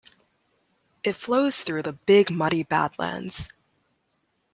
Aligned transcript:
It 1.03 1.13
flows 1.13 1.57
through 1.57 1.83
the 1.83 1.93
Big 1.93 2.31
Muddy 2.31 2.63
Badlands. 2.63 3.49